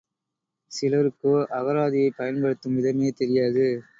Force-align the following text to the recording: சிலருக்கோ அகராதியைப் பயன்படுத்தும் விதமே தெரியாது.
சிலருக்கோ 0.71 1.33
அகராதியைப் 1.57 2.17
பயன்படுத்தும் 2.17 2.75
விதமே 2.75 3.11
தெரியாது. 3.15 3.67